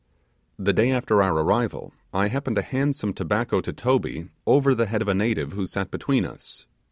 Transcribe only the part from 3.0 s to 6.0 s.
tobacco to Toby over the head of a native who sat